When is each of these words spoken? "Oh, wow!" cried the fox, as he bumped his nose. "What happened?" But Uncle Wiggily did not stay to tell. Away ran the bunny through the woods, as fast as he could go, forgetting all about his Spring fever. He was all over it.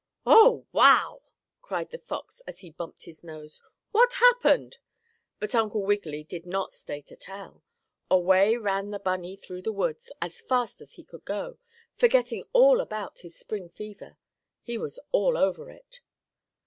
"Oh, 0.25 0.65
wow!" 0.71 1.21
cried 1.61 1.91
the 1.91 1.99
fox, 1.99 2.41
as 2.47 2.61
he 2.61 2.71
bumped 2.71 3.03
his 3.03 3.23
nose. 3.23 3.61
"What 3.91 4.13
happened?" 4.13 4.79
But 5.37 5.53
Uncle 5.53 5.83
Wiggily 5.83 6.23
did 6.23 6.47
not 6.47 6.73
stay 6.73 7.03
to 7.03 7.15
tell. 7.15 7.61
Away 8.09 8.57
ran 8.57 8.89
the 8.89 8.97
bunny 8.97 9.35
through 9.35 9.61
the 9.61 9.71
woods, 9.71 10.11
as 10.19 10.41
fast 10.41 10.81
as 10.81 10.93
he 10.93 11.03
could 11.03 11.23
go, 11.25 11.59
forgetting 11.97 12.45
all 12.51 12.81
about 12.81 13.19
his 13.19 13.37
Spring 13.37 13.69
fever. 13.69 14.17
He 14.63 14.75
was 14.75 14.99
all 15.11 15.37
over 15.37 15.69
it. 15.69 16.01